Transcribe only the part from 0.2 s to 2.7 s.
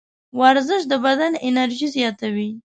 ورزش د بدن انرژي زیاتوي.